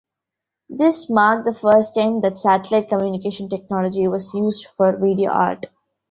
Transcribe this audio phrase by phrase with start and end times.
[0.67, 5.67] This marked the first time that satellite communication technology was used for video art.